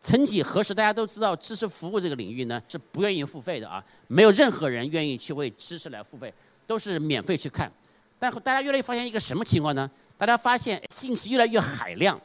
[0.00, 6.32] 曾几何时，大家都知道知识服务这个领域呢是不愿意付费的啊，没有任何人愿意去为知识来付费，
[6.66, 7.70] 都是免费去看。
[8.18, 9.90] 但大家越来越发现一个什么情况呢？
[10.16, 12.20] 大家发现信息越来越海量，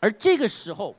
[0.00, 0.94] 而这个时候，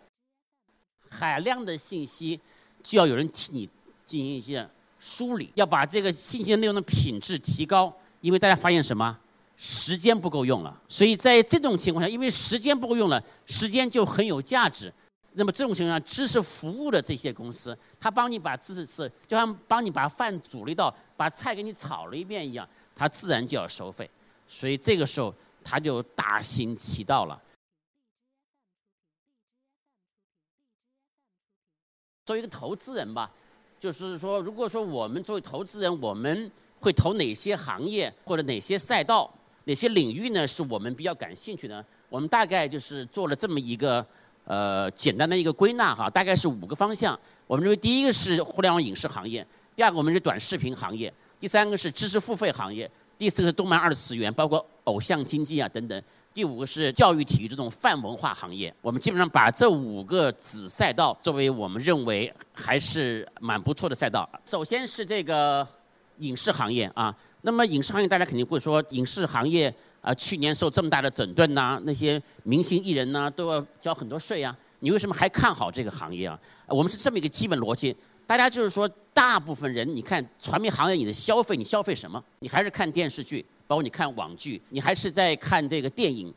[1.09, 2.39] 海量的信息
[2.83, 3.69] 就要有人替你
[4.03, 4.67] 进行一些
[4.99, 9.17] 梳理，要把这个信息内容的品质提高，因为大家发现什么？
[9.55, 10.81] 时间不够用了。
[10.87, 14.93] 所以在这种情况下，因为时间不够用了，时间就很有价值。
[15.37, 24.09] 那么这种情况下，知识服务的这些公司，他帮你把知识，就像帮你把饭煮了一道，把菜给你炒了一遍一样，他自然就要收费。
[24.47, 25.31] 所以这个时候，
[25.63, 27.39] 他就大行其道了。
[32.25, 33.31] 作为一个投资人吧，
[33.79, 39.31] 就是说，如果说我们作为投资人，我们会投哪些行业或者哪些赛道、
[39.65, 40.47] 哪些领域呢？
[40.47, 41.85] 是我们比较感兴趣的。
[42.09, 44.03] 我们大概就是做了这么一个。
[44.47, 47.19] 呃，简单的一个归纳哈，大概是五个方向。
[47.45, 49.45] 我们认为第一个是互联网影视行业，
[49.75, 56.01] 第二个我们是短视频行业，第三个是知识付费行业，第四个是动漫二次元，包括偶像经济啊等等。
[56.33, 58.73] 第五个是教育体育这种泛文化行业。
[58.81, 64.29] 我们基本上把这五个子赛道作为我们认为还是蛮不错的赛道。
[64.45, 65.67] 首先是这个
[66.19, 69.73] 影视行业啊，那么影视行业大家肯定会说影视行业。
[70.01, 76.39] 啊，去年受这么大的整顿呐，那些明星艺人呢都要交很多税啊，你为什么还看好这个行业啊？
[76.67, 77.95] 我们是这么一个基本逻辑，
[78.25, 82.23] 大家就是说，大部分人你看传媒行业，你的消费你消费什么？
[82.39, 86.33] 你还是看电视剧，包括你看网剧，你还是在看这个电影。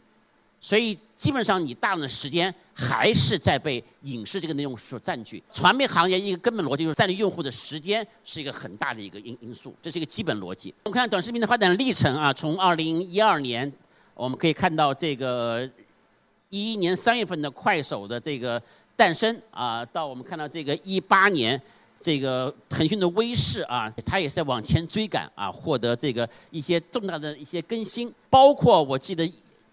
[0.62, 5.42] 所以基本上你大量的时间还是在被影视这个内容所占据。
[5.50, 10.75] 传媒行业一个根本逻辑就是占领用户的时间是一个很大的一个因因素，这是一个基本逻辑。
[10.84, 13.72] 我们看短视频的发展历程啊，从二零一二年
[14.12, 15.67] 我们可以看到这个
[16.50, 18.62] 一一年三月份的快手的这个
[18.95, 21.58] 诞生啊，到我们看到这个一八年
[22.02, 29.27] 这个腾讯的微视啊，它也是在往前追赶啊，获得这个一些重大的一些更新，包括我记得。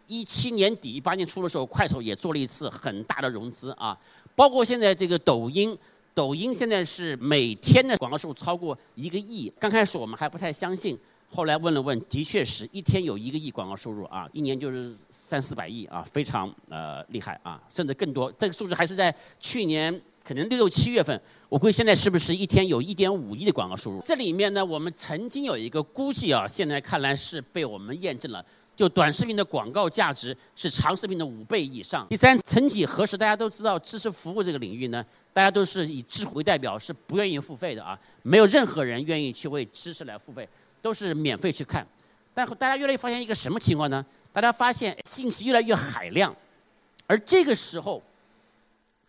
[0.08, 3.98] 一七年底、一八年初的时候，快手也做了一次很大的融资啊，
[4.36, 5.78] 包括现在这个抖音，
[6.14, 9.52] 抖音现在是每天的广告收入超过一个亿。
[9.60, 10.98] 刚开始我们还不太相信，
[11.30, 18.32] 后来问了问，的确是一天有一个亿广告收入啊，一年就是三四百亿啊，非常呃厉害啊，甚至更多。
[18.38, 24.00] 这个数字还是在去年可能六六七月份，我估计现在是不是一天有一点五亿的广告收入？
[24.02, 28.46] 这里面呢，我们曾经有一个估计啊，现在看来是被我们验证了。
[28.78, 32.06] 就短视频的广告价值是长视频的五倍以上。
[32.08, 40.48] 第三，曾几何时，大家都知道知识服务这个领域呢，大家都是以知识为代表，是不愿意付费的啊，没有任何人愿意去为知识来付费，
[40.80, 41.86] 都是免费去看。
[42.36, 44.06] 但大家越来越发现一个什么情况呢？
[44.32, 46.36] 大家发现信息越来越海量，
[47.08, 48.04] 而这个时候，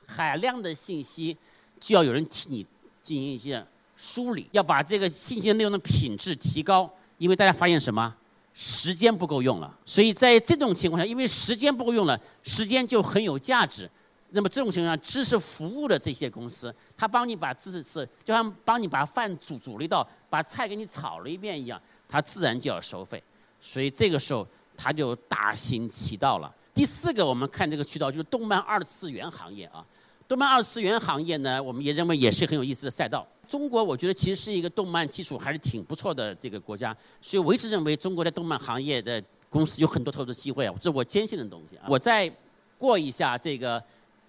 [0.07, 1.37] 海量的信息
[1.79, 2.67] 就要有人替你
[3.03, 3.63] 进行一些
[3.95, 8.15] 梳理，要把这个信息内容的品质提高，因为大家发现什么？
[8.61, 13.89] 时间不够用了，所以在这种情况下，因为时间不够用了，时间就很有价值。
[14.31, 23.23] 那么这种情况下，知识服务的这些公司，他帮你把知识，就像帮你把饭煮煮了一道，把菜给你炒了一遍一样，他自然就要收费。
[23.61, 24.45] 所以这个时候
[24.77, 26.53] 他就大行其道了。
[26.75, 29.87] 第四个，我们看这个渠道就是动漫二次元行业啊。
[30.29, 33.27] 动漫二次元行业呢，我们也认为也是很有意思的赛道。
[33.49, 41.87] 中国我觉得其实是一个动漫基础还是挺不错的这个国家，所以我一直认为中国的动漫行业的公司有很多投资机会啊，这是我坚信的东西啊。
[41.89, 42.31] 我再
[42.77, 43.83] 过一下这个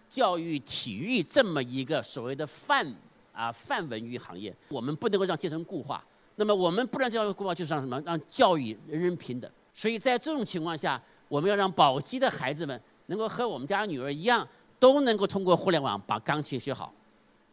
[0.08, 2.96] 教育体育这么一个所谓的泛
[3.34, 6.02] 啊泛文娱行业，我们不能够让阶层固化。
[6.38, 8.02] 那么我们不能教育固化，就是让什么？
[8.06, 9.52] 让教育人人平等。
[9.74, 14.48] 所以在这种情况下，我们要让宝鸡的孩子们能够和我们家女儿一样，
[14.79, 16.94] 都能够通过互联网把钢琴学好。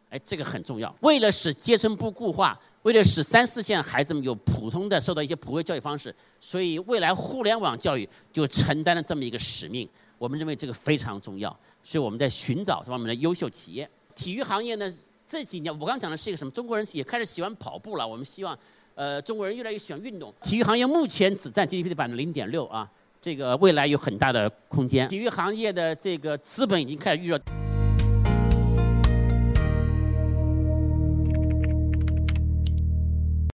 [0.08, 0.94] 哎，这个很重要。
[1.00, 9.88] 为了使阶层不固化，为了使三四线孩子们有普通的受到一些普惠教育方式，所以未来互联网教育就承担了这么一个使命。
[10.16, 11.50] 我们认为这个非常重要，
[11.82, 13.90] 所以我们在寻找这方面的优秀企业。
[14.14, 14.90] 体育行业呢，
[15.26, 16.50] 这几年我刚讲的是一个什么？
[16.52, 18.06] 中国人也开始喜欢跑步了。
[18.06, 18.56] 我们希望，
[18.94, 20.32] 呃，中国人越来越喜欢运动。
[20.40, 22.88] 体育行业目前只占 GDP 的百分之零点六啊，
[23.26, 25.08] 这个未来有很大的空间。
[25.08, 27.65] 体育行业的这个资本已经开始预热。